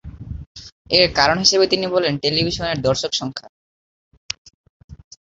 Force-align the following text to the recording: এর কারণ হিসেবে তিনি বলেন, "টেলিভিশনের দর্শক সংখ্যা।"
এর 0.91 1.07
কারণ 1.17 1.37
হিসেবে 1.37 1.65
তিনি 1.67 1.85
বলেন, 1.87 2.13
"টেলিভিশনের 2.23 2.77
দর্শক 2.81 3.11
সংখ্যা।" 3.13 3.47